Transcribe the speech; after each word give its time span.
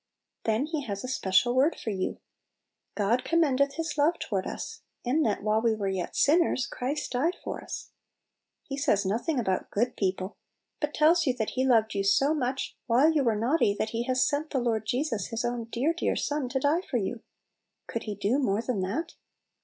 Then 0.45 0.65
He 0.65 0.81
has 0.85 1.03
a 1.03 1.07
special 1.07 1.53
word 1.53 1.75
for 1.79 1.91
you:" 1.91 2.17
God 2.95 3.23
commendeth 3.23 3.75
His 3.75 3.99
love 3.99 4.17
toward 4.17 4.47
us, 4.47 4.81
in 5.03 5.21
that, 5.21 5.43
while 5.43 5.61
we 5.61 5.75
were 5.75 5.87
yet 5.89 6.15
sinners, 6.15 6.65
Christ 6.65 7.11
died 7.11 7.35
for 7.43 7.63
us." 7.63 7.91
He 8.63 8.77
says 8.77 9.05
nothing 9.05 9.39
about" 9.39 9.69
good 9.69 9.95
people," 9.95 10.37
but 10.79 10.95
tells 10.95 11.27
you 11.27 11.35
that 11.35 11.51
He 11.51 11.67
loved 11.67 11.93
you 11.93 12.03
so 12.03 12.33
much, 12.33 12.75
while 12.87 13.11
you 13.11 13.23
were 13.23 13.35
naughty, 13.35 13.75
that 13.77 13.91
He 13.91 14.05
has 14.05 14.25
sent 14.27 14.49
the 14.49 14.57
Lord 14.57 14.87
Jesus, 14.87 15.27
His 15.27 15.45
own 15.45 15.65
dear, 15.65 15.93
dear 15.93 16.15
Son, 16.15 16.49
to 16.49 16.59
die 16.59 16.81
for 16.81 16.97
you. 16.97 17.19
Could 17.85 18.05
He 18.05 18.15
do 18.15 18.39
more 18.39 18.63
than 18.63 18.81
that? 18.81 19.13